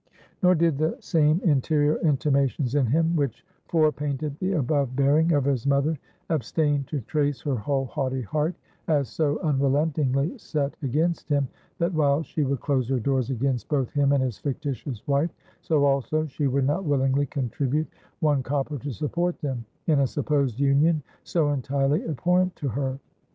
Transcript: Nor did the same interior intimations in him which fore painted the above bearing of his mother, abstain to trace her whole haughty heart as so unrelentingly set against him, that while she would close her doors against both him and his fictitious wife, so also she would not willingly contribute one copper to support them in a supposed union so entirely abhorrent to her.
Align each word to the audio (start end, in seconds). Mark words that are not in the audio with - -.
Nor 0.41 0.55
did 0.55 0.79
the 0.79 0.97
same 0.99 1.39
interior 1.43 1.97
intimations 1.97 2.73
in 2.73 2.87
him 2.87 3.15
which 3.15 3.45
fore 3.67 3.91
painted 3.91 4.35
the 4.39 4.53
above 4.53 4.95
bearing 4.95 5.31
of 5.33 5.45
his 5.45 5.67
mother, 5.67 5.95
abstain 6.31 6.83
to 6.85 7.01
trace 7.01 7.39
her 7.41 7.55
whole 7.55 7.85
haughty 7.85 8.23
heart 8.23 8.55
as 8.87 9.09
so 9.09 9.37
unrelentingly 9.41 10.35
set 10.39 10.73
against 10.81 11.29
him, 11.29 11.47
that 11.77 11.93
while 11.93 12.23
she 12.23 12.43
would 12.43 12.61
close 12.61 12.89
her 12.89 12.99
doors 12.99 13.29
against 13.29 13.69
both 13.69 13.91
him 13.91 14.11
and 14.11 14.23
his 14.23 14.39
fictitious 14.39 15.05
wife, 15.07 15.29
so 15.61 15.85
also 15.85 16.25
she 16.25 16.47
would 16.47 16.65
not 16.65 16.83
willingly 16.83 17.27
contribute 17.27 17.85
one 18.21 18.41
copper 18.41 18.79
to 18.79 18.91
support 18.91 19.39
them 19.41 19.63
in 19.85 19.99
a 19.99 20.07
supposed 20.07 20.59
union 20.59 21.03
so 21.23 21.49
entirely 21.49 22.03
abhorrent 22.05 22.55
to 22.55 22.67
her. 22.69 22.97